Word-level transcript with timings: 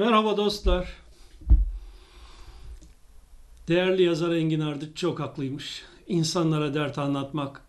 Merhaba 0.00 0.36
dostlar. 0.36 0.96
Değerli 3.68 4.02
yazar 4.02 4.30
Engin 4.30 4.60
Ardıç 4.60 4.96
çok 4.96 5.20
haklıymış. 5.20 5.82
İnsanlara 6.06 6.74
dert 6.74 6.98
anlatmak, 6.98 7.62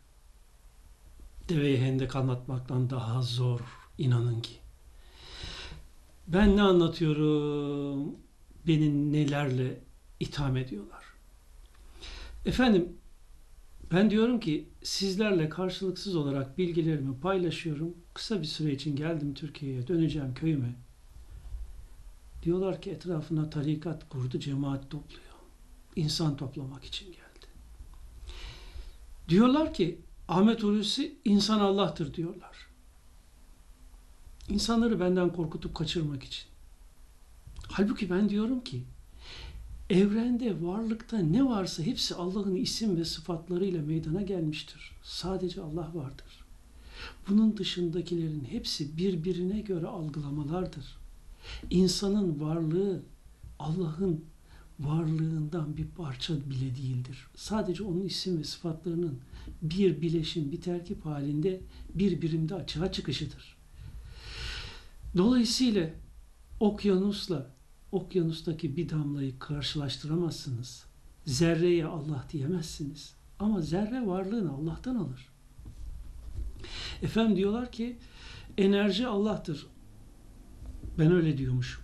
deveye 1.50 1.78
hendek 1.82 2.16
anlatmaktan 2.16 2.90
daha 2.90 3.22
zor 3.22 3.60
inanın 3.98 4.42
ki. 4.42 4.54
Ben 6.28 6.58
ne 6.58 6.62
anlatıyorum, 6.62 8.16
beni 8.68 9.14
nelerle 9.14 9.80
itham 10.20 10.58
ediyorlar. 10.58 11.04
Efendim, 12.46 12.90
ben 13.92 14.10
diyorum 14.10 14.40
ki 14.40 14.70
sizlerle 14.84 15.50
karşılıksız 15.50 16.16
olarak 16.16 16.58
bilgilerimi 16.58 17.20
paylaşıyorum. 17.20 17.94
Kısa 18.14 18.42
bir 18.42 18.48
süre 18.48 18.72
için 18.72 18.96
geldim 18.96 19.34
Türkiye'ye, 19.34 19.88
döneceğim 19.88 20.34
köyüme. 20.34 20.76
Diyorlar 22.44 22.82
ki 22.82 22.92
etrafına 22.92 23.50
tarikat 23.50 24.10
kurdu, 24.10 24.40
cemaat 24.40 24.90
topluyor. 24.90 25.22
İnsan 25.96 26.38
toplamak 26.38 26.84
için 26.84 27.06
geldi. 27.06 27.48
Diyorlar 29.30 29.74
ki 29.74 30.02
Ahmet 30.28 30.64
Hulusi 30.64 31.16
insan 31.26 31.60
Allah'tır 31.60 32.14
diyorlar. 32.14 32.68
İnsanları 34.50 35.00
benden 35.00 35.34
korkutup 35.34 35.76
kaçırmak 35.76 36.24
için. 36.24 36.46
Halbuki 37.68 38.10
ben 38.10 38.30
diyorum 38.30 38.64
ki 38.64 38.84
evrende 39.90 40.66
varlıkta 40.66 41.18
ne 41.18 41.46
varsa 41.46 41.84
hepsi 41.84 42.16
Allah'ın 42.16 42.56
isim 42.56 42.98
ve 42.98 43.06
sıfatlarıyla 43.06 43.82
meydana 43.82 44.22
gelmiştir. 44.22 44.92
Sadece 45.04 45.62
Allah 45.62 45.92
vardır. 45.94 46.46
Bunun 47.30 47.58
dışındakilerin 47.58 48.46
hepsi 48.50 48.98
birbirine 48.98 49.60
göre 49.60 49.88
algılamalardır. 49.88 51.01
İnsanın 51.70 52.42
varlığı 52.42 53.04
Allah'ın 53.60 54.26
varlığından 54.80 55.78
bir 55.78 55.88
parça 55.88 56.34
bile 56.50 56.76
değildir. 56.76 57.28
Sadece 57.36 57.84
onun 57.84 58.04
isim 58.04 58.40
ve 58.40 58.44
sıfatlarının 58.44 59.20
bir 59.62 60.02
bileşim, 60.02 60.52
bir 60.52 60.62
terkip 60.62 61.06
halinde 61.06 61.62
bir 61.96 62.22
birimde 62.22 62.56
açığa 62.56 62.92
çıkışıdır. 62.92 63.58
Dolayısıyla 65.18 65.90
okyanusla 66.60 67.52
okyanustaki 67.92 68.78
bir 68.78 68.90
damlayı 68.90 69.40
karşılaştıramazsınız. 69.40 70.86
Zerreye 71.26 71.86
Allah 71.86 72.26
diyemezsiniz. 72.32 73.14
Ama 73.40 73.62
zerre 73.62 74.08
varlığını 74.08 74.52
Allah'tan 74.52 74.96
alır. 74.96 75.30
Efendim 77.02 77.36
diyorlar 77.36 77.72
ki 77.72 77.98
enerji 78.58 79.08
Allah'tır. 79.08 79.68
Ben 81.00 81.12
öyle 81.12 81.38
diyormuşum. 81.38 81.84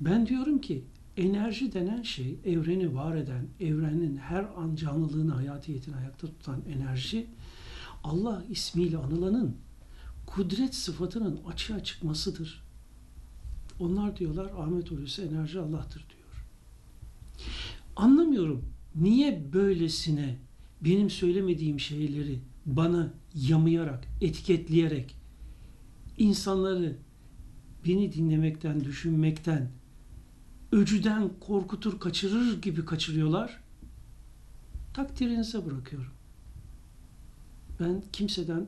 Ben 0.00 0.26
diyorum 0.26 0.60
ki 0.60 0.84
enerji 1.16 1.72
denen 1.72 2.02
şey 2.02 2.38
evreni 2.44 2.94
var 2.94 3.16
eden, 3.16 3.46
evrenin 3.60 4.16
her 4.16 4.46
an 4.56 4.74
canlılığını, 4.74 5.32
hayatiyetini 5.32 5.96
ayakta 5.96 6.26
tutan 6.26 6.62
enerji 6.68 7.26
Allah 8.04 8.44
ismiyle 8.50 8.98
anılanın 8.98 9.56
kudret 10.26 10.74
sıfatının 10.74 11.40
açığa 11.52 11.84
çıkmasıdır. 11.84 12.64
Onlar 13.80 14.16
diyorlar 14.16 14.50
Ahmet 14.58 14.90
Hulusi 14.90 15.22
enerji 15.22 15.60
Allah'tır 15.60 16.00
diyor. 16.08 16.44
Anlamıyorum. 17.96 18.64
Niye 18.94 19.52
böylesine 19.52 20.38
benim 20.80 21.10
söylemediğim 21.10 21.80
şeyleri 21.80 22.38
bana 22.66 23.12
yamayarak, 23.34 24.04
etiketleyerek 24.20 25.16
insanları 26.18 26.96
beni 27.86 28.12
dinlemekten, 28.12 28.84
düşünmekten, 28.84 29.70
öcüden 30.72 31.30
korkutur, 31.40 32.00
kaçırır 32.00 32.62
gibi 32.62 32.84
kaçırıyorlar. 32.84 33.60
Takdirinize 34.94 35.66
bırakıyorum. 35.66 36.12
Ben 37.80 38.02
kimseden 38.12 38.66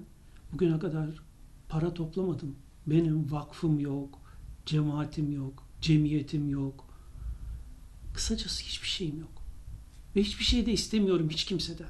bugüne 0.53 0.79
kadar 0.79 1.23
para 1.69 1.95
toplamadım. 1.95 2.57
Benim 2.87 3.31
vakfım 3.31 3.81
yok, 3.81 4.21
cemaatim 4.67 5.33
yok, 5.33 5.67
cemiyetim 5.81 6.49
yok. 6.49 6.87
Kısacası 8.15 8.65
hiçbir 8.65 8.89
şeyim 8.89 9.21
yok. 9.21 9.43
Ve 10.17 10.23
hiçbir 10.23 10.45
şey 10.45 10.67
de 10.67 10.73
istemiyorum 10.73 11.29
hiç 11.31 11.45
kimseden. 11.45 11.89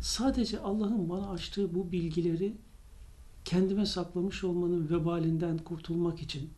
Sadece 0.00 0.60
Allah'ın 0.60 1.08
bana 1.08 1.30
açtığı 1.30 1.74
bu 1.74 1.92
bilgileri 1.92 2.56
kendime 3.44 3.86
saklamış 3.86 4.44
olmanın 4.44 4.90
vebalinden 4.90 5.58
kurtulmak 5.58 6.22
için 6.22 6.50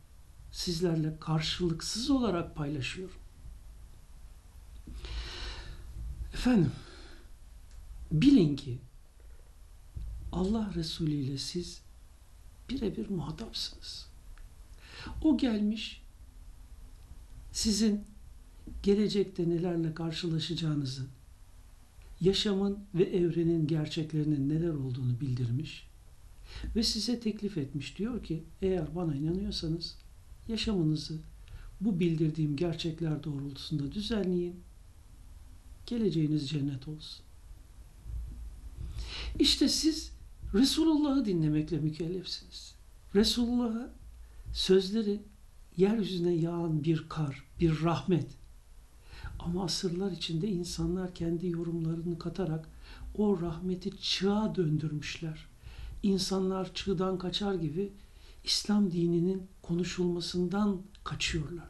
sizlerle 0.53 1.19
karşılıksız 1.21 2.11
olarak 2.11 2.57
paylaşıyorum. 2.57 3.17
Efendim, 6.35 6.73
bilin 8.13 8.57
ki 8.57 8.79
Allah 10.33 10.73
Resulü 10.75 11.11
ile 11.11 11.39
siz 11.39 11.83
birebir 12.71 13.11
muhatapsınız. 13.11 14.07
O 15.23 15.37
gelmiş 15.37 16.03
sizin 17.53 18.05
gelecekte 18.83 19.49
nelerle 19.49 19.95
karşılaşacağınızı, 19.95 21.07
yaşamın 22.21 22.79
ve 22.95 23.03
evrenin 23.03 23.67
gerçeklerinin 23.67 24.49
neler 24.49 24.75
olduğunu 24.75 25.21
bildirmiş 25.21 25.94
ve 26.77 26.83
size 26.83 27.21
teklif 27.21 27.59
etmiş. 27.59 27.99
Diyor 27.99 28.23
ki 28.23 28.45
eğer 28.63 28.95
bana 28.95 29.15
inanıyorsanız 29.15 29.97
yaşamınızı 30.49 31.19
bu 31.81 32.01
bildirdiğim 32.01 32.57
gerçekler 32.57 33.25
doğrultusunda 33.25 33.93
düzenleyin. 33.93 34.61
Geleceğiniz 35.87 36.49
cennet 36.49 36.89
olsun. 36.89 37.25
İşte 39.39 39.69
siz 39.69 40.13
Resulullah'ı 40.55 41.25
dinlemekle 41.25 41.79
mükellefsiniz. 41.79 42.75
Resulullah'ı 43.15 43.91
sözleri 44.53 45.21
yeryüzüne 45.77 46.35
yağan 46.35 46.85
bir 46.85 47.09
kar, 47.09 47.45
bir 47.61 47.83
rahmet. 47.83 48.27
Ama 49.39 49.65
asırlar 49.65 50.11
içinde 50.13 50.49
insanlar 50.49 51.15
kendi 51.15 51.47
yorumlarını 51.47 52.19
katarak 52.19 52.69
o 53.15 53.41
rahmeti 53.41 53.99
çığa 54.01 54.55
döndürmüşler. 54.55 55.47
İnsanlar 56.05 56.75
çığdan 56.75 57.19
kaçar 57.19 57.55
gibi 57.55 57.93
İslam 58.45 58.93
dininin 58.93 59.47
konuşulmasından 59.63 60.83
kaçıyorlar. 61.05 61.69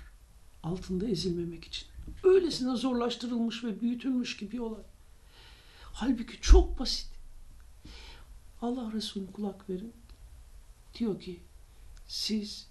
Altında 0.62 1.08
ezilmemek 1.08 1.64
için. 1.64 1.88
Öylesine 2.24 2.76
zorlaştırılmış 2.76 3.64
ve 3.64 3.80
büyütülmüş 3.80 4.36
gibi 4.36 4.60
olay. 4.60 4.82
Halbuki 5.92 6.40
çok 6.40 6.78
basit. 6.78 7.08
Allah 8.62 8.92
Resulü 8.92 9.32
kulak 9.32 9.70
verin. 9.70 9.92
Diyor 10.98 11.20
ki 11.20 11.40
siz 12.08 12.66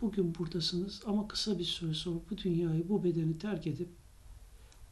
bugün 0.00 0.34
buradasınız 0.34 1.02
ama 1.06 1.28
kısa 1.28 1.58
bir 1.58 1.64
süre 1.64 1.94
sonra 1.94 2.18
bu 2.30 2.38
dünyayı, 2.38 2.88
bu 2.88 3.04
bedeni 3.04 3.38
terk 3.38 3.66
edip 3.66 3.88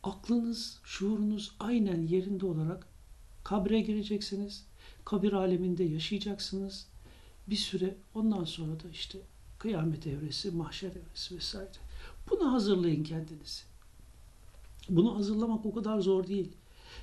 aklınız, 0.02 0.80
şuurunuz 0.84 1.52
aynen 1.60 2.06
yerinde 2.06 2.46
olarak 2.46 2.86
kabre 3.44 3.80
gireceksiniz. 3.80 4.64
Kabir 5.04 5.32
aleminde 5.32 5.84
yaşayacaksınız 5.84 6.86
bir 7.47 7.56
süre 7.56 7.94
ondan 8.14 8.44
sonra 8.44 8.80
da 8.80 8.88
işte 8.92 9.19
kıyamet 9.58 10.06
evresi, 10.06 10.50
mahşer 10.50 10.91
evresi 10.91 11.36
vesaire. 11.36 11.70
Bunu 12.30 12.53
hazırlayın 12.53 13.04
kendinizi. 13.04 13.62
Bunu 14.88 15.16
hazırlamak 15.16 15.66
o 15.66 15.75
kadar 15.75 16.00
zor 16.00 16.26
değil. 16.26 16.52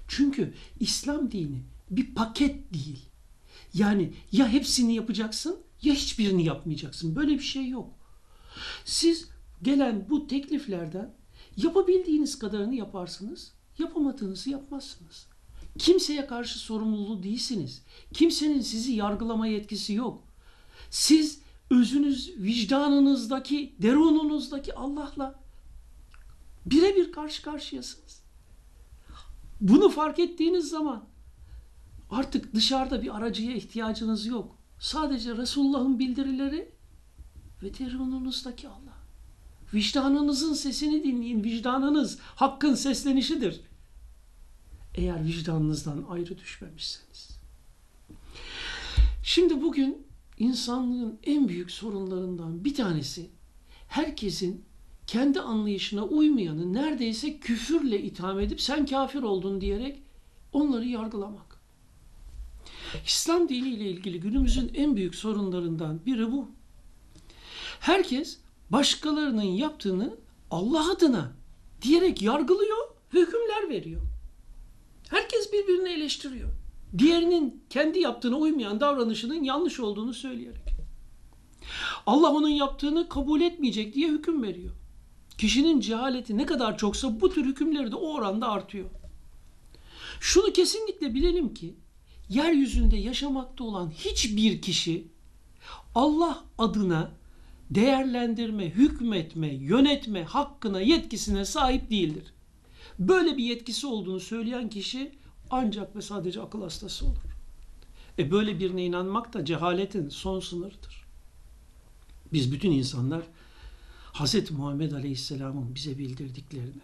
Çünkü 0.07 0.53
İslam 0.79 1.31
dini 1.31 1.61
bir 1.89 2.15
paket 2.15 2.73
değil. 2.73 3.05
Yani 3.73 4.13
ya 4.31 4.47
hepsini 4.47 4.95
yapacaksın 4.95 5.59
ya 5.81 5.93
hiçbirini 5.93 6.45
yapmayacaksın. 6.45 7.15
Böyle 7.15 7.31
bir 7.31 7.43
şey 7.43 7.69
yok. 7.69 7.89
Siz 8.85 9.29
gelen 9.63 10.05
bu 10.09 10.27
tekliflerden 10.27 11.13
yapabildiğiniz 11.57 12.39
kadarını 12.39 12.75
yaparsınız, 12.75 13.51
yapamadığınızı 13.77 14.49
yapmazsınız. 14.49 15.27
Kimseye 15.79 16.27
karşı 16.27 16.59
sorumluluğu 16.59 17.23
değilsiniz. 17.23 17.81
Kimsenin 18.13 18.61
sizi 18.61 18.91
yargılama 18.91 19.47
yetkisi 19.47 19.93
yok. 19.93 20.23
Siz 20.89 21.41
özünüz, 21.69 22.33
vicdanınızdaki, 22.37 23.75
derununuzdaki 23.81 24.75
Allah'la 24.75 25.39
birebir 26.65 27.11
karşı 27.11 27.41
karşıyasınız. 27.41 28.21
Bunu 29.61 29.89
fark 29.89 30.19
ettiğiniz 30.19 30.69
zaman 30.69 31.03
artık 32.09 32.55
dışarıda 32.55 33.01
bir 33.01 33.17
aracıya 33.17 33.55
ihtiyacınız 33.55 34.25
yok. 34.25 34.55
Sadece 34.79 35.37
Resulullah'ın 35.37 35.99
bildirileri 35.99 36.71
ve 37.63 37.79
derununuzdaki 37.79 38.67
Allah. 38.67 38.99
Vicdanınızın 39.73 40.53
sesini 40.53 41.03
dinleyin. 41.03 41.43
Vicdanınız 41.43 42.19
hakkın 42.35 42.75
seslenişidir. 42.75 43.61
Eğer 44.95 45.25
vicdanınızdan 45.25 46.05
ayrı 46.09 46.37
düşmemişseniz. 46.37 47.39
Şimdi 49.23 49.61
bugün 49.61 50.07
insanlığın 50.37 51.19
en 51.23 51.47
büyük 51.47 51.71
sorunlarından 51.71 52.65
bir 52.65 52.75
tanesi 52.75 53.29
herkesin 53.87 54.65
kendi 55.07 55.41
anlayışına 55.41 56.03
uymayanı 56.03 56.73
neredeyse 56.73 57.39
küfürle 57.39 58.01
itham 58.01 58.39
edip 58.39 58.61
sen 58.61 58.85
kafir 58.85 59.23
oldun 59.23 59.61
diyerek 59.61 60.01
onları 60.53 60.85
yargılamak. 60.85 61.59
İslam 63.05 63.49
diniyle 63.49 63.89
ilgili 63.89 64.19
günümüzün 64.19 64.71
en 64.73 64.95
büyük 64.95 65.15
sorunlarından 65.15 66.05
biri 66.05 66.31
bu. 66.31 66.51
Herkes 67.79 68.37
başkalarının 68.69 69.41
yaptığını 69.41 70.15
Allah 70.51 70.91
adına 70.91 71.31
diyerek 71.81 72.21
yargılıyor 72.21 72.77
hükümler 73.13 73.69
veriyor. 73.69 74.01
Herkes 75.09 75.53
birbirini 75.53 75.89
eleştiriyor. 75.89 76.49
Diğerinin 76.97 77.63
kendi 77.69 77.99
yaptığına 77.99 78.35
uymayan 78.35 78.79
davranışının 78.79 79.43
yanlış 79.43 79.79
olduğunu 79.79 80.13
söyleyerek. 80.13 80.69
Allah 82.05 82.31
onun 82.31 82.49
yaptığını 82.49 83.09
kabul 83.09 83.41
etmeyecek 83.41 83.93
diye 83.93 84.09
hüküm 84.09 84.43
veriyor. 84.43 84.71
Kişinin 85.37 85.79
cehaleti 85.79 86.37
ne 86.37 86.45
kadar 86.45 86.77
çoksa 86.77 87.21
bu 87.21 87.29
tür 87.29 87.45
hükümleri 87.45 87.91
de 87.91 87.95
o 87.95 88.13
oranda 88.13 88.49
artıyor. 88.49 88.89
Şunu 90.19 90.53
kesinlikle 90.53 91.13
bilelim 91.13 91.53
ki 91.53 91.75
yeryüzünde 92.29 92.97
yaşamakta 92.97 93.63
olan 93.63 93.89
hiçbir 93.89 94.61
kişi 94.61 95.07
Allah 95.95 96.43
adına 96.57 97.11
değerlendirme, 97.69 98.65
hükmetme, 98.65 99.47
yönetme 99.47 100.23
hakkına, 100.23 100.81
yetkisine 100.81 101.45
sahip 101.45 101.89
değildir. 101.89 102.33
Böyle 102.99 103.37
bir 103.37 103.43
yetkisi 103.43 103.87
olduğunu 103.87 104.19
söyleyen 104.19 104.69
kişi 104.69 105.11
ancak 105.49 105.95
ve 105.95 106.01
sadece 106.01 106.41
akıl 106.41 106.61
hastası 106.61 107.05
olur. 107.05 107.17
E 108.19 108.31
böyle 108.31 108.59
birine 108.59 108.85
inanmak 108.85 109.33
da 109.33 109.45
cehaletin 109.45 110.09
son 110.09 110.39
sınırıdır. 110.39 111.05
Biz 112.33 112.51
bütün 112.51 112.71
insanlar 112.71 113.23
Hz. 114.13 114.51
Muhammed 114.51 114.91
Aleyhisselam'ın 114.91 115.75
bize 115.75 115.97
bildirdiklerini 115.97 116.81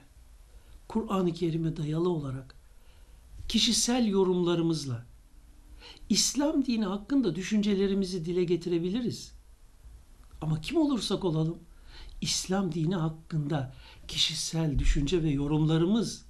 Kur'an-ı 0.88 1.34
Kerim'e 1.34 1.78
dayalı 1.78 2.10
olarak 2.10 2.56
kişisel 3.48 4.08
yorumlarımızla 4.08 5.06
İslam 6.10 6.66
dini 6.66 6.86
hakkında 6.86 7.36
düşüncelerimizi 7.36 8.26
dile 8.26 8.44
getirebiliriz. 8.44 9.34
Ama 10.42 10.62
kim 10.62 10.78
olursak 10.78 11.24
olalım 11.24 11.58
İslam 12.22 12.72
dini 12.72 12.96
hakkında 12.96 13.74
kişisel 14.08 14.80
düşünce 14.80 15.24
ve 15.24 15.30
yorumlarımız 15.30 16.26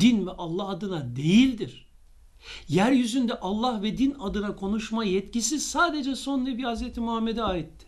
din 0.00 0.26
ve 0.26 0.30
Allah 0.30 0.68
adına 0.68 1.16
değildir. 1.16 1.86
Yeryüzünde 2.68 3.40
Allah 3.40 3.82
ve 3.82 3.98
din 3.98 4.16
adına 4.18 4.56
konuşma 4.56 5.04
yetkisi 5.04 5.60
sadece 5.60 6.16
son 6.16 6.44
Nebi 6.44 6.62
Hz. 6.62 6.98
Muhammed'e 6.98 7.42
aitti. 7.42 7.86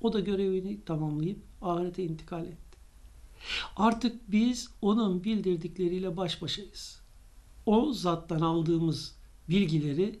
O 0.00 0.12
da 0.12 0.20
görevini 0.20 0.84
tamamlayıp 0.84 1.38
ahirete 1.62 2.04
intikal 2.04 2.44
etti. 2.44 2.78
Artık 3.76 4.32
biz 4.32 4.68
onun 4.82 5.24
bildirdikleriyle 5.24 6.16
baş 6.16 6.42
başayız. 6.42 7.00
O 7.66 7.92
zattan 7.92 8.40
aldığımız 8.40 9.16
bilgileri 9.48 10.18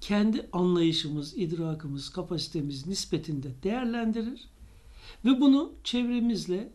kendi 0.00 0.48
anlayışımız, 0.52 1.38
idrakımız, 1.38 2.10
kapasitemiz 2.10 2.86
nispetinde 2.86 3.62
değerlendirir 3.62 4.48
ve 5.24 5.40
bunu 5.40 5.72
çevremizle 5.84 6.72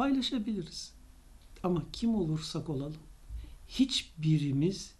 paylaşabiliriz. 0.00 0.92
Ama 1.62 1.82
kim 1.92 2.14
olursak 2.14 2.68
olalım 2.68 3.02
hiçbirimiz 3.68 4.94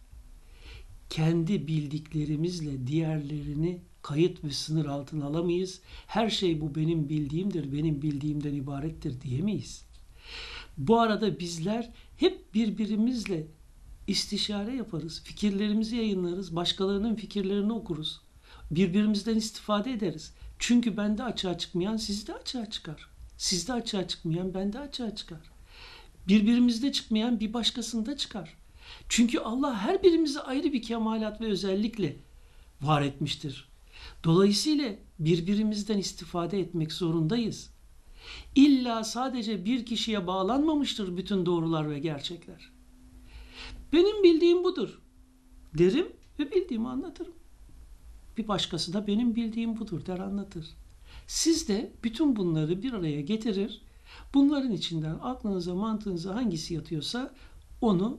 kendi 1.11 1.67
bildiklerimizle 1.67 2.87
diğerlerini 2.87 3.81
kayıt 4.02 4.44
ve 4.44 4.50
sınır 4.50 4.87
altına 4.87 5.25
alamayız. 5.25 5.81
Her 6.06 6.31
şey 6.31 6.61
bu 6.61 6.75
benim 6.75 7.08
bildiğimdir, 7.08 7.73
benim 7.73 8.02
bildiğimden 8.02 8.55
ibarettir 8.55 9.20
diyemeyiz. 9.20 9.85
Bu 10.79 11.00
arada 11.00 11.38
bizler 11.38 11.93
hep 12.17 12.55
birbirimizle 12.55 13.46
istişare 14.06 14.76
yaparız, 14.76 15.23
fikirlerimizi 15.25 15.96
yayınlarız, 15.96 16.56
başkalarının 16.56 17.14
fikirlerini 17.14 17.73
okuruz. 17.73 18.20
Birbirimizden 18.70 19.37
istifade 19.37 19.93
ederiz. 19.93 20.35
Çünkü 20.58 20.96
bende 20.96 21.23
açığa 21.23 21.58
çıkmayan 21.58 21.96
sizde 21.96 22.35
açığa 22.35 22.70
çıkar. 22.70 23.09
Sizde 23.40 23.72
açığa 23.72 24.08
çıkmayan 24.08 24.54
bende 24.54 24.78
açığa 24.78 25.14
çıkar. 25.14 25.50
Birbirimizde 26.28 26.92
çıkmayan 26.92 27.40
bir 27.40 27.52
başkasında 27.52 28.16
çıkar. 28.16 28.56
Çünkü 29.08 29.38
Allah 29.38 29.78
her 29.78 30.02
birimizi 30.02 30.40
ayrı 30.40 30.72
bir 30.72 30.82
kemalat 30.82 31.40
ve 31.40 31.46
özellikle 31.46 32.16
var 32.81 33.02
etmiştir. 33.02 33.69
Dolayısıyla 34.25 34.94
birbirimizden 35.19 35.98
istifade 35.98 36.60
etmek 36.60 36.92
zorundayız. 36.92 37.70
İlla 38.54 39.04
sadece 39.04 39.64
bir 39.64 39.86
kişiye 39.86 40.26
bağlanmamıştır 40.26 41.16
bütün 41.16 41.46
doğrular 41.46 41.90
ve 41.90 41.98
gerçekler. 41.98 42.70
Benim 43.93 44.22
bildiğim 44.22 44.64
budur 44.64 45.00
derim 45.78 46.06
ve 46.38 46.50
bildiğimi 46.52 46.88
anlatırım. 46.88 47.34
Bir 48.36 48.48
başkası 48.48 48.93
da 48.93 49.06
benim 49.06 49.36
bildiğim 49.36 49.78
budur 49.78 50.06
der 50.06 50.19
anlatır. 50.19 50.66
Siz 51.31 51.69
de 51.69 51.93
bütün 52.05 52.37
bunları 52.37 52.82
bir 52.82 52.93
araya 52.93 53.21
getirir, 53.21 53.82
bunların 54.35 54.73
içinden 54.73 55.19
aklınıza, 55.23 55.75
mantığınıza 55.75 56.35
hangisi 56.35 56.75
yatıyorsa 56.75 57.35
onu 57.81 58.19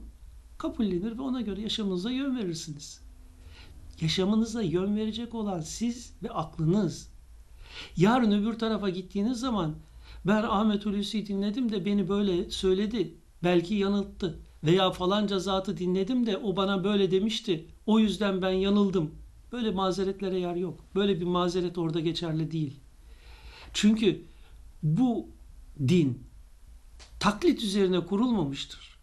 kabullenir 0.58 1.18
ve 1.18 1.22
ona 1.22 1.40
göre 1.40 1.60
yaşamınıza 1.60 2.10
yön 2.10 2.36
verirsiniz. 2.36 3.00
Yaşamınıza 4.00 4.62
yön 4.62 4.96
verecek 4.96 5.34
olan 5.34 5.60
siz 5.60 6.12
ve 6.22 6.30
aklınız. 6.30 7.08
Yarın 7.96 8.32
öbür 8.32 8.58
tarafa 8.58 8.88
gittiğiniz 8.88 9.40
zaman 9.40 9.74
ben 10.26 10.42
Ahmet 10.42 10.86
Hulusi'yi 10.86 11.26
dinledim 11.26 11.72
de 11.72 11.84
beni 11.84 12.08
böyle 12.08 12.50
söyledi. 12.50 13.14
Belki 13.44 13.74
yanılttı. 13.74 14.38
Veya 14.64 14.90
falanca 14.90 15.38
zatı 15.38 15.76
dinledim 15.76 16.26
de 16.26 16.36
o 16.36 16.56
bana 16.56 16.84
böyle 16.84 17.10
demişti. 17.10 17.66
O 17.86 17.98
yüzden 17.98 18.42
ben 18.42 18.52
yanıldım. 18.52 19.10
Böyle 19.52 19.70
mazeretlere 19.70 20.38
yer 20.38 20.56
yok. 20.56 20.80
Böyle 20.94 21.20
bir 21.20 21.26
mazeret 21.26 21.78
orada 21.78 22.00
geçerli 22.00 22.50
değil. 22.50 22.81
Çünkü 23.72 24.24
bu 24.82 25.28
din 25.88 26.26
taklit 27.20 27.62
üzerine 27.62 28.06
kurulmamıştır. 28.06 28.98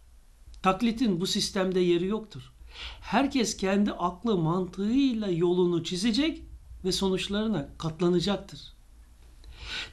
Taklitin 0.62 1.20
bu 1.20 1.26
sistemde 1.26 1.80
yeri 1.80 2.06
yoktur. 2.06 2.52
Herkes 3.00 3.56
kendi 3.56 3.92
aklı 3.92 4.38
mantığıyla 4.38 5.28
yolunu 5.30 5.84
çizecek 5.84 6.42
ve 6.84 6.92
sonuçlarına 6.92 7.68
katlanacaktır. 7.78 8.60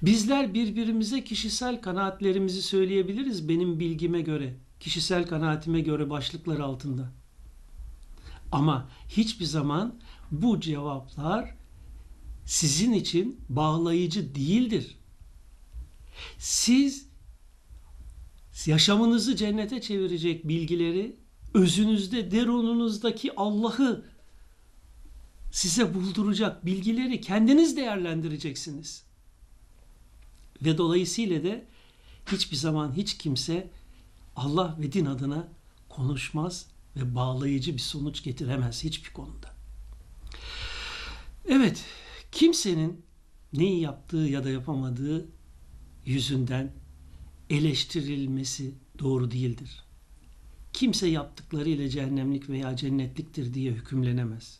Bizler 0.01 0.53
birbirimize 0.53 1.23
kişisel 1.23 1.81
kanaatlerimizi 1.81 2.61
söyleyebiliriz 2.61 3.49
benim 3.49 3.79
bilgime 3.79 4.21
göre, 4.21 4.57
kişisel 4.79 5.27
kanaatime 5.27 5.81
göre 5.81 6.09
başlıklar 6.09 6.59
altında. 6.59 7.11
Ama 8.51 8.89
hiçbir 9.09 9.45
zaman 9.45 9.95
bu 10.31 10.59
cevaplar 10.59 11.56
sizin 12.47 12.93
için 12.93 13.41
bağlayıcı 13.49 14.35
değildir. 14.35 14.97
Siz 16.37 17.07
yaşamınızı 18.65 19.35
cennete 19.35 19.81
çevirecek 19.81 20.47
bilgileri 20.47 21.15
özünüzde, 21.53 22.31
derununuzdaki 22.31 23.35
Allah'ı 23.35 24.05
size 25.51 25.93
bulduracak 25.93 26.65
bilgileri 26.65 27.21
kendiniz 27.21 27.77
değerlendireceksiniz. 27.77 29.03
Ve 30.61 30.77
dolayısıyla 30.77 31.43
da 31.43 31.61
hiçbir 32.31 32.57
zaman 32.57 32.93
hiç 32.97 33.17
kimse 33.17 33.69
Allah 34.35 34.77
ve 34.79 34.91
din 34.91 35.05
adına 35.05 35.47
konuşmaz 35.89 36.65
ve 36.95 37.15
bağlayıcı 37.15 37.73
bir 37.73 37.81
sonuç 37.81 38.23
getiremez 38.23 38.83
hiçbir 38.83 39.13
konuda. 39.13 39.53
Evet, 41.47 41.85
kimsenin 42.37 43.05
neyi 43.53 43.81
yaptığı 43.81 44.17
ya 44.17 44.43
da 44.43 44.49
yapamadığı 44.49 45.25
yüzünden 46.05 46.71
eleştirilmesi 47.49 48.73
doğru 48.99 49.31
değildir. 49.31 49.83
Kimse 50.73 51.07
yaptıklarıyla 51.07 51.89
cehennemlik 51.89 52.49
veya 52.49 52.75
cennetliktir 52.75 53.53
diye 53.53 53.71
hükümlenemez. 53.71 54.59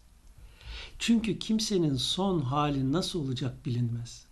Çünkü 0.99 1.39
kimsenin 1.39 1.95
son 1.95 2.41
hali 2.41 2.91
nasıl 2.91 3.19
olacak 3.19 3.65
bilinmez. 3.65 4.25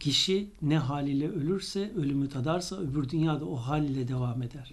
Kişi 0.00 0.50
ne 0.62 0.78
haliyle 0.78 1.28
ölürse, 1.28 1.92
ölümü 1.96 2.28
tadarsa 2.28 2.76
öbür 2.76 3.08
dünyada 3.08 3.44
o 3.44 3.56
hal 3.56 3.84
ile 3.84 4.08
devam 4.08 4.42
eder. 4.42 4.72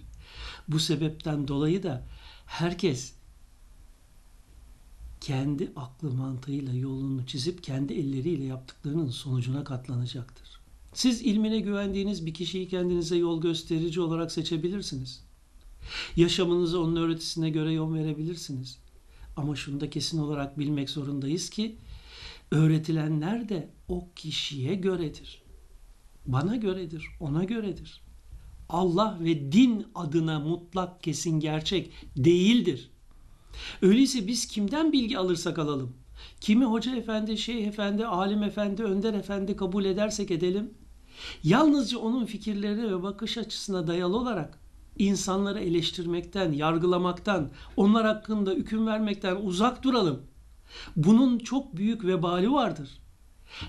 Bu 0.68 0.80
sebepten 0.80 1.48
dolayı 1.48 1.82
da 1.82 2.06
herkes 2.46 3.14
kendi 5.22 5.72
aklı 5.76 6.10
mantığıyla 6.10 6.74
yolunu 6.74 7.26
çizip 7.26 7.62
kendi 7.62 7.92
elleriyle 7.92 8.44
yaptıklarının 8.44 9.10
sonucuna 9.10 9.64
katlanacaktır. 9.64 10.60
Siz 10.94 11.22
ilmine 11.22 11.60
güvendiğiniz 11.60 12.26
bir 12.26 12.34
kişiyi 12.34 12.68
kendinize 12.68 13.16
yol 13.16 13.40
gösterici 13.40 14.00
olarak 14.00 14.32
seçebilirsiniz. 14.32 15.24
Yaşamınızı 16.16 16.80
onun 16.80 16.96
öğretisine 16.96 17.50
göre 17.50 17.72
yol 17.72 17.94
verebilirsiniz. 17.94 18.78
Ama 19.36 19.56
şunu 19.56 19.80
da 19.80 19.90
kesin 19.90 20.18
olarak 20.18 20.58
bilmek 20.58 20.90
zorundayız 20.90 21.50
ki 21.50 21.76
öğretilenler 22.50 23.48
de 23.48 23.68
o 23.88 24.08
kişiye 24.16 24.74
göredir. 24.74 25.42
bana 26.26 26.56
göredir, 26.56 27.06
ona 27.20 27.44
göredir. 27.44 28.00
Allah 28.68 29.18
ve 29.20 29.52
din 29.52 29.86
adına 29.94 30.40
mutlak 30.40 31.02
kesin 31.02 31.40
gerçek 31.40 31.92
değildir. 32.16 32.90
Öyleyse 33.82 34.26
biz 34.26 34.46
kimden 34.46 34.92
bilgi 34.92 35.18
alırsak 35.18 35.58
alalım, 35.58 35.96
kimi 36.40 36.64
hoca 36.64 36.96
efendi, 36.96 37.38
şeyh 37.38 37.66
efendi, 37.66 38.06
alim 38.06 38.42
efendi, 38.42 38.82
önder 38.82 39.14
efendi 39.14 39.56
kabul 39.56 39.84
edersek 39.84 40.30
edelim, 40.30 40.74
yalnızca 41.44 41.98
onun 41.98 42.26
fikirlerine 42.26 42.84
ve 42.84 43.02
bakış 43.02 43.38
açısına 43.38 43.86
dayalı 43.86 44.16
olarak 44.16 44.58
insanları 44.98 45.60
eleştirmekten, 45.60 46.52
yargılamaktan, 46.52 47.50
onlar 47.76 48.06
hakkında 48.06 48.50
hüküm 48.50 48.86
vermekten 48.86 49.36
uzak 49.36 49.82
duralım. 49.82 50.22
Bunun 50.96 51.38
çok 51.38 51.76
büyük 51.76 52.04
vebali 52.04 52.52
vardır. 52.52 52.90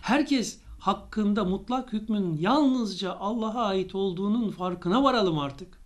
Herkes 0.01 0.59
hakkında 0.79 1.43
mutlak 1.43 1.93
hükmün 1.93 2.37
yalnızca 2.37 3.13
Allah'a 3.13 3.65
ait 3.65 3.95
olduğunun 3.95 4.51
farkına 4.51 5.03
varalım 5.03 5.39
artık. 5.39 5.79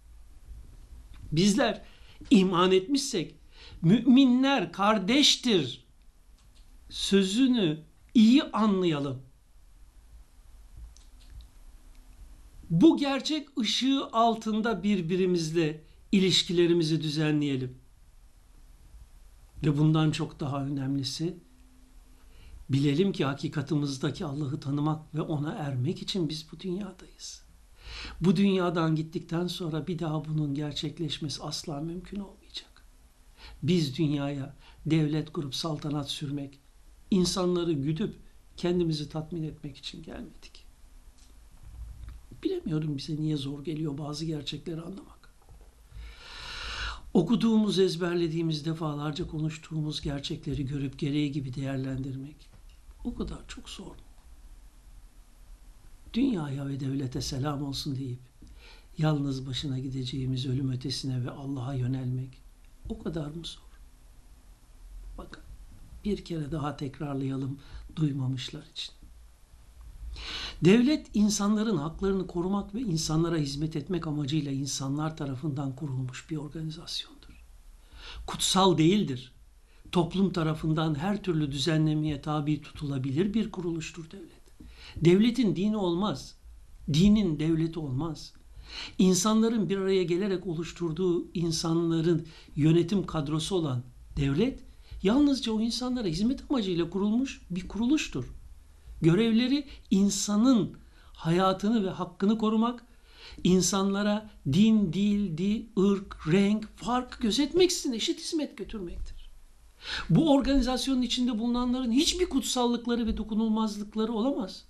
Bizler 1.32 1.82
iman 2.30 2.72
etmişsek 2.72 3.36
müminler 3.82 4.72
kardeştir 4.72 5.88
sözünü 6.90 7.80
iyi 8.14 8.44
anlayalım. 8.44 9.22
Bu 12.70 12.98
gerçek 12.98 13.58
ışığı 13.60 14.06
altında 14.12 14.84
birbirimizle 14.84 15.84
ilişkilerimizi 16.12 17.02
düzenleyelim. 17.02 17.78
Ve 19.64 19.78
bundan 19.78 20.12
çok 20.12 20.40
daha 20.40 20.66
önemlisi 20.66 21.38
bilelim 22.70 23.12
ki 23.12 23.26
hakikatimizdeki 23.26 24.26
Allah'ı 24.26 24.60
tanımak 24.60 25.16
ve 25.16 25.22
ona 25.22 25.52
ermek 25.52 26.02
için 26.02 26.30
biz 26.30 26.48
bu 26.52 26.60
dünyadayız. 26.60 27.48
Bu 28.22 28.36
dünyadan 28.36 28.96
gittikten 28.96 29.48
sonra 29.48 29.88
bir 29.88 30.00
daha 30.00 30.26
bunun 30.26 30.54
gerçekleşmesi 30.54 31.44
asla 31.44 31.82
mümkün 31.82 32.20
olmayacak. 32.20 32.47
Biz 33.64 33.98
dünyaya 33.98 34.56
devlet 34.86 35.32
kurup 35.32 35.56
saltanat 35.56 36.10
sürmek, 36.10 36.60
insanları 37.12 37.74
güdüp 37.74 38.16
kendimizi 38.58 39.10
tatmin 39.10 39.44
etmek 39.44 39.78
için 39.78 40.04
gelmedik. 40.04 40.66
Bilemiyorum 42.44 42.98
bize 42.98 43.16
niye 43.16 43.38
zor 43.38 43.64
geliyor 43.64 43.98
bazı 43.98 44.26
gerçekleri 44.26 44.82
anlamak. 44.82 45.34
Okuduğumuz, 47.14 47.80
ezberlediğimiz, 47.80 48.66
defalarca 48.66 49.28
konuştuğumuz 49.28 50.02
gerçekleri 50.02 50.66
görüp 50.66 51.00
gereği 51.00 51.32
gibi 51.32 51.56
değerlendirmek 51.56 52.36
o 53.04 53.16
kadar 53.16 53.48
çok 53.48 53.70
zor. 53.70 53.96
Dünyaya 56.14 56.68
ve 56.68 56.80
devlete 56.80 57.22
selam 57.22 57.64
olsun 57.64 57.96
deyip 57.96 58.20
yalnız 58.98 59.48
başına 59.48 59.80
gideceğimiz 59.80 60.46
ölüm 60.46 60.72
ötesine 60.72 61.26
ve 61.26 61.32
Allah'a 61.32 61.74
yönelmek 61.74 62.42
o 62.90 63.00
kadar 63.00 63.28
mı 63.28 63.46
zor? 63.46 63.62
Bakın 65.18 65.44
bir 66.06 66.26
kere 66.26 66.52
daha 66.52 66.78
tekrarlayalım 66.78 67.60
duymamışlar 67.96 68.64
için. 68.72 68.94
Devlet 70.62 71.08
insanların 71.14 71.78
haklarını 71.78 72.28
korumak 72.28 72.76
ve 72.76 72.82
insanlara 72.82 73.38
hizmet 73.38 73.76
etmek 73.76 74.08
amacıyla 74.08 74.52
insanlar 74.52 75.18
tarafından 75.18 75.76
kurulmuş 75.76 76.30
bir 76.30 76.38
organizasyondur. 76.38 77.44
Kutsal 78.28 78.78
değildir. 78.78 79.34
Toplum 79.92 80.34
tarafından 80.34 80.96
her 80.96 81.24
türlü 81.24 81.52
düzenlemeye 81.52 82.22
tabi 82.22 82.62
tutulabilir 82.62 83.34
bir 83.34 83.52
kuruluştur 83.52 84.12
devlet. 84.12 84.38
Devletin 84.96 85.56
dini 85.56 85.78
olmaz. 85.78 86.36
Dinin 86.94 87.40
devleti 87.40 87.80
olmaz. 87.80 88.34
İnsanların 88.98 89.70
bir 89.70 89.78
araya 89.78 90.04
gelerek 90.04 90.48
oluşturduğu 90.48 91.28
insanların 91.34 92.28
yönetim 92.56 93.06
kadrosu 93.06 93.56
olan 93.56 93.84
devlet 94.18 94.60
yalnızca 95.04 95.52
o 95.52 95.62
insanlara 95.62 96.08
hizmet 96.08 96.44
amacıyla 96.50 96.90
kurulmuş 96.90 97.42
bir 97.50 97.68
kuruluştur. 97.68 98.26
Görevleri 99.02 99.68
insanın 99.92 100.78
hayatını 101.14 101.86
ve 101.86 101.90
hakkını 101.90 102.38
korumak, 102.38 102.86
insanlara 103.44 104.30
din, 104.54 104.94
dil, 104.94 105.38
di, 105.38 105.70
ırk, 105.80 106.18
renk, 106.32 106.78
fark 106.78 107.22
gözetmeksizin 107.22 107.94
eşit 107.94 108.20
hizmet 108.20 108.58
götürmektir. 108.58 109.30
Bu 110.10 110.34
organizasyonun 110.34 111.02
içinde 111.02 111.40
bulunanların 111.40 111.92
hiçbir 111.92 112.30
kutsallıkları 112.30 113.08
ve 113.08 113.18
dokunulmazlıkları 113.18 114.14
olamaz. 114.14 114.66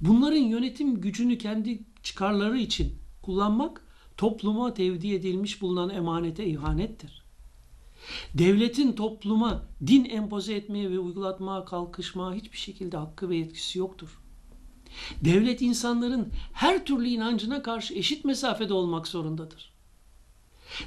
Bunların 0.00 0.36
yönetim 0.36 1.00
gücünü 1.00 1.38
kendi 1.38 1.82
çıkarları 2.02 2.58
için 2.58 2.99
kullanmak 3.22 3.86
topluma 4.16 4.74
tevdi 4.74 5.14
edilmiş 5.14 5.62
bulunan 5.62 5.90
emanete 5.90 6.46
ihanettir. 6.46 7.22
Devletin 8.34 8.92
topluma 8.92 9.62
din 9.86 10.04
empoze 10.04 10.54
etmeye 10.54 10.90
ve 10.90 10.98
uygulatmaya 10.98 11.64
kalkışmaya 11.64 12.34
hiçbir 12.34 12.58
şekilde 12.58 12.96
hakkı 12.96 13.28
ve 13.28 13.36
yetkisi 13.36 13.78
yoktur. 13.78 14.20
Devlet 15.24 15.62
insanların 15.62 16.28
her 16.52 16.84
türlü 16.86 17.08
inancına 17.08 17.62
karşı 17.62 17.94
eşit 17.94 18.24
mesafede 18.24 18.74
olmak 18.74 19.08
zorundadır. 19.08 19.72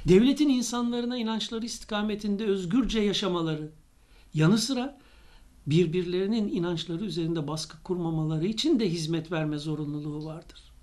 Devletin 0.08 0.48
insanlarına 0.48 1.16
inançları 1.16 1.66
istikametinde 1.66 2.44
özgürce 2.44 3.00
yaşamaları, 3.00 3.72
yanı 4.34 4.58
sıra 4.58 4.98
birbirlerinin 5.66 6.48
inançları 6.48 7.04
üzerinde 7.04 7.48
baskı 7.48 7.82
kurmamaları 7.82 8.46
için 8.46 8.80
de 8.80 8.90
hizmet 8.90 9.32
verme 9.32 9.58
zorunluluğu 9.58 10.24
vardır. 10.24 10.73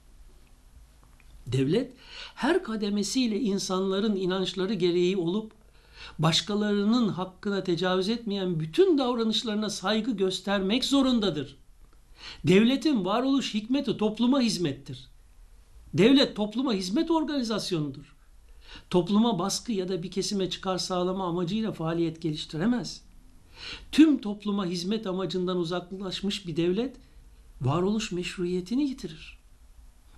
Devlet 1.52 1.94
her 2.36 2.64
kademesiyle 2.64 3.40
insanların 3.40 4.16
inançları 4.16 4.74
gereği 4.74 5.18
olup 5.18 5.52
başkalarının 6.20 7.08
hakkına 7.10 7.64
tecavüz 7.64 8.10
etmeyen 8.10 8.60
bütün 8.60 8.98
davranışlarına 8.98 9.70
saygı 9.70 10.12
göstermek 10.12 10.86
zorundadır. 10.86 11.58
Devletin 12.44 13.06
varoluş 13.06 13.54
hikmeti 13.54 13.98
topluma 13.98 14.42
hizmettir. 14.42 15.08
Devlet 15.94 16.36
topluma 16.36 16.74
hizmet 16.74 17.12
organizasyonudur. 17.12 18.16
Topluma 18.90 19.40
baskı 19.40 19.72
ya 19.72 19.90
da 19.90 20.04
bir 20.04 20.12
kesime 20.12 20.50
çıkar 20.50 20.78
sağlama 20.78 21.28
amacıyla 21.28 21.72
faaliyet 21.72 22.22
geliştiremez. 22.22 23.02
Tüm 23.92 24.22
topluma 24.22 24.66
hizmet 24.66 25.08
amacından 25.08 25.58
uzaklaşmış 25.58 26.48
bir 26.48 26.56
devlet 26.56 26.96
varoluş 27.62 28.12
meşruiyetini 28.12 28.84
yitirir. 28.84 29.41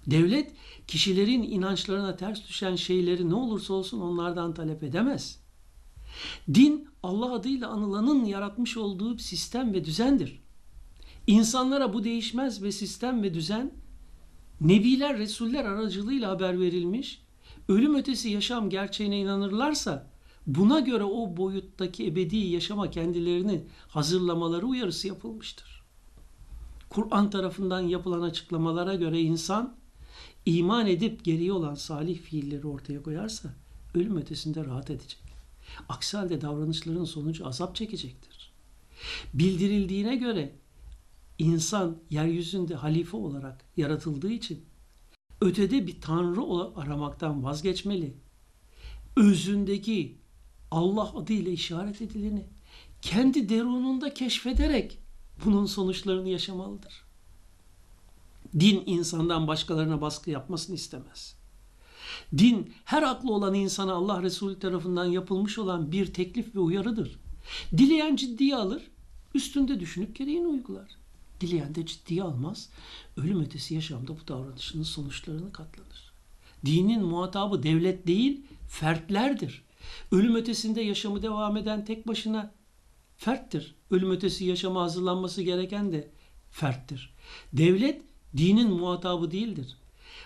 Devlet 0.08 0.52
kişilerin 0.88 1.44
inançlarına 1.44 2.16
ters 2.16 2.48
düşen 2.48 2.76
şeyleri 2.76 3.30
ne 3.30 3.36
olursa 3.36 3.74
olsun 3.74 4.00
onlardan 4.02 4.54
talep 4.54 4.84
edemez. 4.84 5.40
Din 6.54 6.88
Allah 7.04 7.34
adıyla 7.34 7.70
anılanın 7.70 8.26
yaratmış 8.26 8.78
olduğu 8.78 9.18
sistem 9.18 9.74
ve 9.74 9.86
düzendir. 9.86 10.44
İnsanlara 11.28 11.94
bu 11.94 12.04
değişmez 12.04 12.64
ve 12.64 12.72
sistem 12.72 13.24
ve 13.24 13.34
düzen 13.34 13.72
nebiler, 14.62 15.18
resuller 15.18 15.66
aracılığıyla 15.66 16.32
haber 16.32 16.60
verilmiş, 16.60 17.22
ölüm 17.68 17.96
ötesi 17.96 18.30
yaşam 18.30 18.70
gerçeğine 18.70 19.20
inanırlarsa 19.20 20.08
buna 20.48 20.80
göre 20.80 21.04
o 21.04 21.38
boyuttaki 21.38 22.08
ebedi 22.08 22.38
yaşama 22.38 22.90
kendilerini 22.90 23.64
hazırlamaları 23.88 24.66
uyarısı 24.66 25.08
yapılmıştır. 25.08 25.84
Kur'an 26.90 27.30
tarafından 27.30 27.82
yapılan 27.82 28.22
açıklamalara 28.22 28.96
göre 28.96 29.22
insan 29.22 29.76
iman 30.46 30.88
edip 30.88 31.24
geriye 31.26 31.54
olan 31.54 31.76
salih 31.76 32.20
fiilleri 32.20 32.68
ortaya 32.68 33.04
koyarsa 33.04 33.54
ölüm 33.94 34.18
ötesinde 34.18 34.66
rahat 34.66 34.90
edecek. 34.90 35.24
Aksi 35.90 36.18
halde 36.18 36.42
davranışların 36.42 37.06
sonucu 37.06 37.48
azap 37.48 37.76
çekecektir. 37.76 38.54
Bildirildiğine 39.34 40.16
göre 40.16 40.56
insan 41.40 41.98
yeryüzünde 42.10 42.76
halife 42.76 43.18
olarak 43.18 43.66
yaratıldığı 43.78 44.32
için 44.32 44.66
ötede 45.42 45.88
bir 45.88 46.02
tanrı 46.02 46.42
aramaktan 46.76 47.44
vazgeçmeli. 47.44 48.14
Özündeki 49.18 50.18
Allah 50.72 51.18
adıyla 51.18 51.52
işaret 51.52 52.02
edileni 52.02 52.46
kendi 53.02 53.50
derununda 53.50 54.14
keşfederek 54.14 55.00
bunun 55.46 55.66
sonuçlarını 55.66 56.30
yaşamalıdır. 56.30 57.03
Din 58.60 58.84
insandan 58.86 59.48
başkalarına 59.48 60.02
baskı 60.02 60.32
yapmasını 60.32 60.76
istemez. 60.76 61.36
Din 62.38 62.74
her 62.86 63.04
aklı 63.04 63.34
olan 63.34 63.54
insana 63.54 63.94
Allah 63.94 64.24
Resulü 64.24 64.60
tarafından 64.60 65.06
yapılmış 65.06 65.60
olan 65.60 65.92
bir 65.92 66.14
teklif 66.14 66.56
ve 66.56 66.60
uyarıdır. 66.60 67.20
Dileyen 67.78 68.16
ciddiye 68.16 68.56
alır, 68.56 68.84
üstünde 69.36 69.80
düşünüp 69.80 70.16
gereğini 70.16 70.48
uygular. 70.48 70.92
Dileyen 71.42 71.76
de 71.76 71.86
ciddiye 71.86 72.24
almaz, 72.24 72.70
ölüm 73.18 73.42
ötesi 73.44 73.76
yaşamda 73.76 74.08
bu 74.08 74.28
davranışının 74.28 74.84
sonuçlarını 74.84 75.54
katlanır. 75.54 76.14
Dinin 76.66 77.04
muhatabı 77.04 77.64
devlet 77.64 78.08
değil, 78.08 78.46
fertlerdir. 78.70 79.64
Ölüm 80.12 80.36
ötesinde 80.36 80.82
yaşamı 80.82 81.22
devam 81.22 81.58
eden 81.58 81.86
tek 81.86 82.08
başına 82.08 82.52
ferttir. 83.18 83.76
Ölüm 83.92 84.12
ötesi 84.12 84.46
yaşama 84.46 84.82
hazırlanması 84.82 85.42
gereken 85.42 85.92
de 85.92 86.12
ferttir. 86.52 87.14
Devlet 87.54 88.02
dinin 88.38 88.72
muhatabı 88.72 89.32
değildir. 89.32 89.78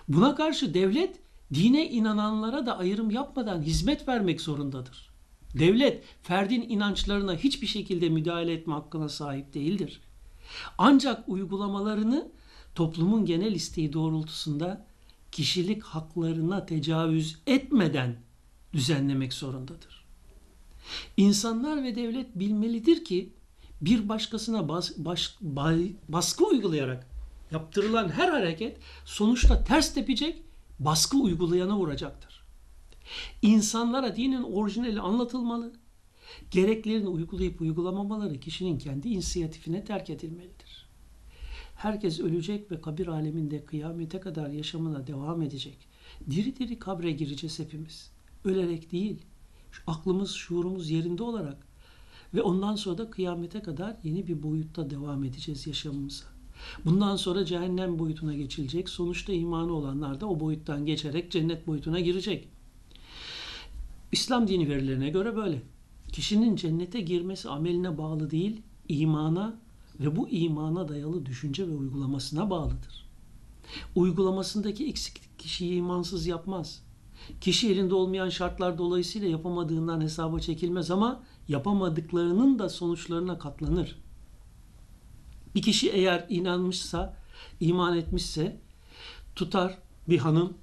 Buna 0.08 0.36
karşı 0.36 0.74
devlet 0.74 1.20
dine 1.54 1.90
inananlara 1.90 2.66
da 2.66 2.78
ayrım 2.78 3.12
yapmadan 3.12 3.62
hizmet 3.62 4.08
vermek 4.08 4.42
zorundadır. 4.42 5.10
Devlet 5.60 6.04
ferdin 6.24 6.66
inançlarına 6.70 7.36
hiçbir 7.36 7.68
şekilde 7.68 8.10
müdahale 8.10 8.54
etme 8.54 8.74
hakkına 8.74 9.10
sahip 9.10 9.54
değildir. 9.54 10.02
Ancak 10.78 11.30
uygulamalarını 11.30 12.32
toplumun 12.76 13.26
genel 13.26 13.52
isteği 13.52 13.94
doğrultusunda 13.94 14.86
kişilik 15.32 15.84
haklarına 15.84 16.66
tecavüz 16.66 17.38
etmeden 17.48 18.16
düzenlemek 18.74 19.34
zorundadır. 19.34 20.06
İnsanlar 21.18 21.84
ve 21.84 21.96
devlet 21.96 22.40
bilmelidir 22.40 23.06
ki 23.06 23.34
bir 23.82 24.10
başkasına 24.10 24.70
bas, 24.70 24.92
baş, 24.98 25.36
bay, 25.42 25.92
baskı 26.10 26.46
uygulayarak 26.46 27.17
yaptırılan 27.52 28.10
her 28.10 28.30
hareket 28.30 28.78
sonuçta 29.06 29.64
ters 29.64 29.94
tepecek, 29.94 30.44
baskı 30.80 31.18
uygulayana 31.18 31.78
vuracaktır. 31.78 32.44
İnsanlara 33.42 34.16
dinin 34.16 34.44
orijinali 34.44 35.00
anlatılmalı, 35.00 35.74
gereklerini 36.52 37.08
uygulayıp 37.08 37.62
uygulamamaları 37.62 38.40
kişinin 38.40 38.78
kendi 38.78 39.10
inisiyatifine 39.10 39.86
terk 39.86 40.10
edilmelidir. 40.10 40.88
Herkes 41.76 42.20
ölecek 42.20 42.72
ve 42.72 42.82
kabir 42.82 43.08
aleminde 43.08 43.66
kıyamete 43.66 44.20
kadar 44.20 44.50
yaşamına 44.50 45.08
devam 45.08 45.42
edecek. 45.42 45.88
Diri 46.30 46.56
diri 46.56 46.80
kabre 46.80 47.12
gireceğiz 47.12 47.60
hepimiz. 47.60 48.12
Ölerek 48.46 48.92
değil, 48.92 49.22
aklımız, 49.88 50.32
şuurumuz 50.32 50.90
yerinde 50.90 51.24
olarak 51.24 51.68
ve 52.34 52.42
ondan 52.42 52.76
sonra 52.76 52.98
da 52.98 53.10
kıyamete 53.10 53.62
kadar 53.62 53.98
yeni 54.04 54.28
bir 54.28 54.44
boyutta 54.44 54.90
devam 54.90 55.24
edeceğiz 55.24 55.68
yaşamımıza. 55.68 56.37
Bundan 56.86 57.16
sonra 57.16 57.46
cehennem 57.46 58.00
boyutuna 58.00 58.36
geçilecek. 58.36 58.90
Sonuçta 58.90 59.34
imanı 59.34 59.74
olanlar 59.74 60.22
da 60.22 60.30
o 60.30 60.40
boyuttan 60.40 60.86
geçerek 60.86 61.32
cennet 61.32 61.68
boyutuna 61.68 62.00
girecek. 62.00 62.48
İslam 64.12 64.48
dini 64.48 64.70
verilerine 64.70 65.10
göre 65.10 65.36
böyle. 65.36 65.62
Kişinin 66.12 66.56
cennete 66.56 67.02
girmesi 67.02 67.50
ameline 67.50 67.98
bağlı 67.98 68.32
değil, 68.32 68.62
imana 68.90 69.60
ve 70.00 70.16
bu 70.16 70.30
imana 70.30 70.88
dayalı 70.88 71.26
düşünce 71.26 71.68
ve 71.68 71.72
uygulamasına 71.72 72.50
bağlıdır. 72.50 73.08
Uygulamasındaki 73.96 74.88
eksiklik 74.88 75.40
kişiyi 75.40 75.74
imansız 75.74 76.28
yapmaz. 76.28 76.84
Kişi 77.42 77.72
elinde 77.72 77.96
olmayan 77.96 78.30
şartlar 78.30 78.78
dolayısıyla 78.78 79.28
yapamadığından 79.28 80.02
hesaba 80.02 80.40
çekilmez 80.40 80.92
ama 80.92 81.24
yapamadıklarının 81.48 82.60
da 82.60 82.70
sonuçlarına 82.70 83.40
katlanır. 83.40 83.96
Bir 85.58 85.62
kişi 85.62 85.90
eğer 85.90 86.26
inanmışsa, 86.30 87.16
iman 87.60 87.98
etmişse 87.98 88.58
tutar 89.36 89.78
bir 90.10 90.18
hanım 90.18 90.54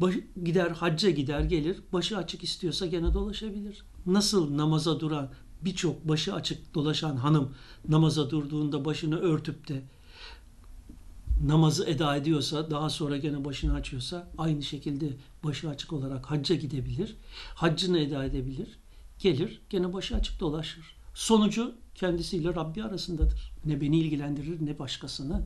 baş, 0.00 0.14
gider 0.44 0.70
hacca 0.70 1.10
gider 1.10 1.40
gelir 1.40 1.80
başı 1.92 2.18
açık 2.18 2.44
istiyorsa 2.44 2.86
gene 2.86 3.14
dolaşabilir. 3.14 3.84
Nasıl 4.06 4.56
namaza 4.56 5.00
duran 5.00 5.30
birçok 5.62 6.08
başı 6.08 6.34
açık 6.34 6.74
dolaşan 6.74 7.16
hanım 7.16 7.54
namaza 7.88 8.30
durduğunda 8.30 8.84
başını 8.84 9.18
örtüp 9.18 9.68
de 9.68 9.82
namazı 11.46 11.84
eda 11.84 12.16
ediyorsa 12.16 12.70
daha 12.70 12.90
sonra 12.90 13.16
gene 13.16 13.44
başını 13.44 13.74
açıyorsa 13.74 14.30
aynı 14.38 14.62
şekilde 14.62 15.12
başı 15.44 15.70
açık 15.70 15.92
olarak 15.92 16.30
hacca 16.30 16.54
gidebilir. 16.54 17.16
Haccını 17.54 17.98
eda 17.98 18.24
edebilir. 18.24 18.78
Gelir 19.18 19.60
gene 19.70 19.92
başı 19.92 20.16
açık 20.16 20.40
dolaşır. 20.40 20.97
Sonucu 21.18 21.74
kendisiyle 21.94 22.54
Rabbi 22.54 22.84
arasındadır. 22.84 23.52
Ne 23.64 23.80
beni 23.80 23.98
ilgilendirir 23.98 24.66
ne 24.66 24.78
başkasını. 24.78 25.42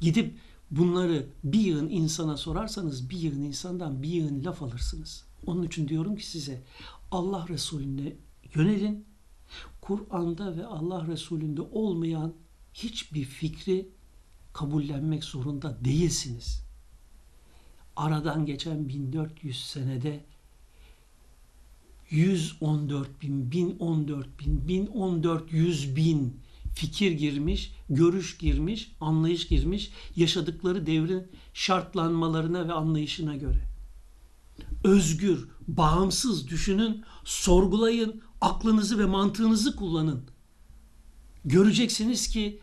Gidip 0.00 0.38
bunları 0.70 1.26
bir 1.44 1.60
yığın 1.60 1.88
insana 1.88 2.36
sorarsanız 2.36 3.10
bir 3.10 3.16
yığın 3.16 3.42
insandan 3.42 4.02
bir 4.02 4.08
yığın 4.08 4.44
laf 4.44 4.62
alırsınız. 4.62 5.24
Onun 5.46 5.62
için 5.62 5.88
diyorum 5.88 6.16
ki 6.16 6.26
size 6.26 6.62
Allah 7.10 7.46
Resulüne 7.48 8.12
yönelin. 8.54 9.04
Kur'an'da 9.80 10.56
ve 10.56 10.66
Allah 10.66 11.06
Resulü'nde 11.06 11.62
olmayan 11.62 12.34
hiçbir 12.74 13.24
fikri 13.24 13.88
kabullenmek 14.52 15.24
zorunda 15.24 15.84
değilsiniz. 15.84 16.64
Aradan 17.96 18.46
geçen 18.46 18.88
1400 18.88 19.66
senede 19.66 20.24
114 22.14 23.22
bin, 23.22 23.52
1014 23.52 24.40
bin, 24.40 24.68
1014 24.68 25.52
100 25.52 25.96
bin 25.96 26.40
fikir 26.74 27.12
girmiş, 27.12 27.72
görüş 27.90 28.38
girmiş, 28.38 28.92
anlayış 29.00 29.48
girmiş 29.48 29.90
yaşadıkları 30.16 30.86
devrin 30.86 31.26
şartlanmalarına 31.54 32.68
ve 32.68 32.72
anlayışına 32.72 33.36
göre. 33.36 33.60
Özgür, 34.84 35.48
bağımsız 35.68 36.48
düşünün, 36.48 37.04
sorgulayın, 37.24 38.22
aklınızı 38.40 38.98
ve 38.98 39.06
mantığınızı 39.06 39.76
kullanın. 39.76 40.22
Göreceksiniz 41.44 42.28
ki 42.28 42.60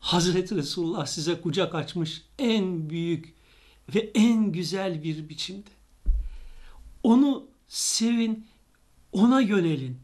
Hazreti 0.00 0.56
Resulullah 0.56 1.06
size 1.06 1.40
kucak 1.40 1.74
açmış 1.74 2.22
en 2.38 2.90
büyük 2.90 3.34
ve 3.94 4.10
en 4.14 4.52
güzel 4.52 5.02
bir 5.02 5.28
biçimde. 5.28 5.70
Onu 7.02 7.44
sevin, 7.68 8.46
ona 9.14 9.40
yönelin. 9.40 9.98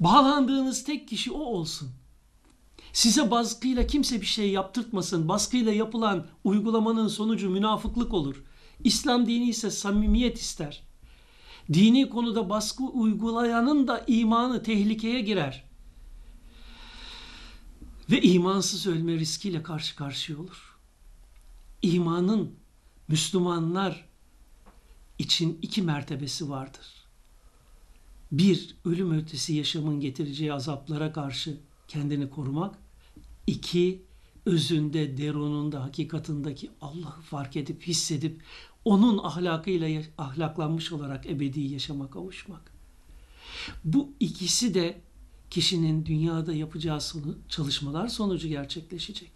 Bağlandığınız 0.00 0.84
tek 0.84 1.08
kişi 1.08 1.32
o 1.32 1.38
olsun. 1.38 1.90
Size 2.92 3.30
baskıyla 3.30 3.86
kimse 3.86 4.20
bir 4.20 4.26
şey 4.26 4.50
yaptırtmasın. 4.50 5.28
Baskıyla 5.28 5.72
yapılan 5.72 6.26
uygulamanın 6.44 7.08
sonucu 7.08 7.50
münafıklık 7.50 8.14
olur. 8.14 8.42
İslam 8.84 9.26
dini 9.26 9.48
ise 9.48 9.70
samimiyet 9.70 10.38
ister. 10.38 10.82
Dini 11.72 12.08
konuda 12.08 12.50
baskı 12.50 12.84
uygulayanın 12.84 13.88
da 13.88 14.04
imanı 14.06 14.62
tehlikeye 14.62 15.20
girer. 15.20 15.64
Ve 18.10 18.22
imansız 18.22 18.86
ölme 18.86 19.12
riskiyle 19.12 19.62
karşı 19.62 19.96
karşıya 19.96 20.38
olur. 20.38 20.78
İmanın 21.82 22.54
Müslümanlar 23.08 24.08
için 25.18 25.58
iki 25.62 25.82
mertebesi 25.82 26.50
vardır. 26.50 27.05
Bir, 28.32 28.76
ölüm 28.84 29.12
ötesi 29.12 29.54
yaşamın 29.54 30.00
getireceği 30.00 30.52
azaplara 30.52 31.12
karşı 31.12 31.56
kendini 31.88 32.30
korumak. 32.30 32.78
İki, 33.46 34.02
özünde, 34.46 35.16
deronunda, 35.16 35.84
hakikatındaki 35.84 36.70
Allah'ı 36.80 37.20
fark 37.20 37.56
edip, 37.56 37.82
hissedip, 37.82 38.42
onun 38.84 39.18
ahlakıyla 39.18 40.02
ahlaklanmış 40.18 40.92
olarak 40.92 41.26
ebedi 41.26 41.60
yaşama 41.60 42.10
kavuşmak. 42.10 42.72
Bu 43.84 44.12
ikisi 44.20 44.74
de 44.74 45.00
kişinin 45.50 46.06
dünyada 46.06 46.52
yapacağı 46.52 47.00
sonu, 47.00 47.38
çalışmalar 47.48 48.08
sonucu 48.08 48.48
gerçekleşecek. 48.48 49.30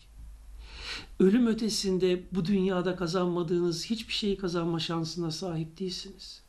Ölüm 1.21 1.47
ötesinde 1.47 2.25
bu 2.33 2.45
dünyada 2.45 2.97
kazanmadığınız 2.97 3.85
hiçbir 3.87 4.13
şeyi 4.13 4.37
kazanma 4.37 4.81
şansına 4.81 5.31
sahip 5.31 5.79
değilsiniz. 5.79 6.43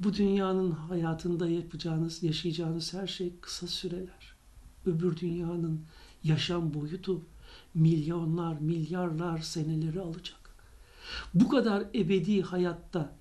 Bu 0.00 0.14
dünyanın 0.14 0.70
hayatında 0.70 1.48
yapacağınız, 1.48 2.22
yaşayacağınız 2.22 2.94
her 2.94 3.06
şey 3.06 3.32
kısa 3.40 3.66
süreler. 3.66 4.34
Öbür 4.86 5.16
dünyanın 5.16 5.80
yaşam 6.24 6.74
boyutu 6.74 7.22
milyonlar, 7.74 8.60
milyarlar 8.60 9.38
seneleri 9.38 10.00
alacak. 10.00 10.54
Bu 11.34 11.48
kadar 11.48 11.84
ebedi 11.94 12.42
hayatta 12.42 13.16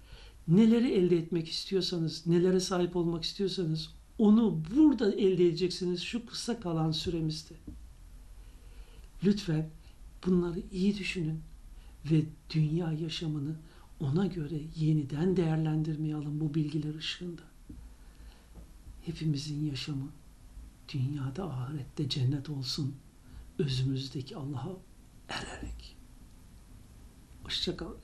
neleri 0.48 0.92
elde 0.92 1.18
etmek 1.18 1.50
istiyorsanız, 1.50 2.28
nelere 2.28 2.60
sahip 2.60 2.96
olmak 2.96 3.24
istiyorsanız 3.24 3.90
onu 4.18 4.62
burada 4.76 5.12
elde 5.12 5.48
edeceksiniz 5.48 6.02
şu 6.02 6.26
kısa 6.26 6.60
kalan 6.60 6.92
süremizde. 6.92 7.54
Lütfen 9.24 9.70
bunları 10.26 10.60
iyi 10.72 10.98
düşünün 10.98 11.42
ve 12.12 12.26
dünya 12.50 12.92
yaşamını 12.92 13.56
ona 14.02 14.26
göre 14.26 14.62
yeniden 14.76 15.38
değerlendirmeye 15.38 16.16
alın 16.16 16.40
bu 16.40 16.54
bilgiler 16.54 16.96
ışığında. 16.96 17.42
Hepimizin 19.06 19.66
yaşamı 19.66 20.10
dünyada 20.94 21.46
ahirette 21.46 22.10
cennet 22.10 22.50
olsun 22.50 22.96
özümüzdeki 23.60 24.36
Allah'a 24.38 24.78
ererek. 25.30 25.98
Hoşçakalın. 27.44 27.98